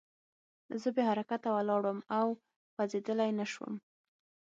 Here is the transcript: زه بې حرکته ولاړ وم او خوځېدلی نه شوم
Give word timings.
زه 0.81 0.87
بې 0.95 1.03
حرکته 1.09 1.47
ولاړ 1.51 1.81
وم 1.85 1.99
او 2.19 2.27
خوځېدلی 2.73 3.31
نه 3.39 3.45
شوم 3.51 3.73